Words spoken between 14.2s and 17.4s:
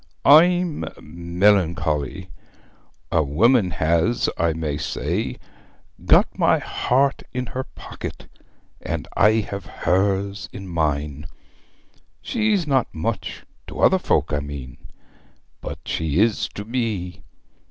I mean but she is to me.